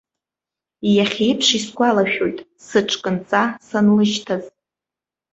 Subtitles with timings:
[0.95, 4.43] Иахьеиԥш исгәалашәоит сыҽкынҵа санлышьҭаз.